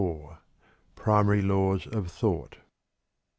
Primary 0.95 1.43
Laws 1.43 1.85
of 1.85 2.09
Thought. 2.09 2.57